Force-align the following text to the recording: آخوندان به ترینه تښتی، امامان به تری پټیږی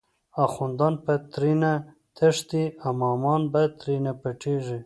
آخوندان 0.45 0.93
به 1.05 1.15
ترینه 1.31 1.73
تښتی، 2.17 2.63
امامان 2.89 3.41
به 3.53 3.61
تری 3.79 3.95
پټیږی 4.21 4.79